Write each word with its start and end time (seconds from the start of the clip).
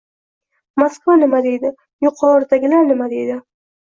Moskva 0.83 1.17
nima 1.23 1.41
deydi? 1.49 1.73
Yuqoridagilar 2.07 2.91
nima 2.93 3.11
deydi? 3.13 3.37